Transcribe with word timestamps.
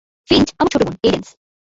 Finch, 0.29 0.47
আমার 0.59 0.71
ছোট 0.73 0.81
বোন, 0.83 0.95
কেইডেন্স। 1.03 1.27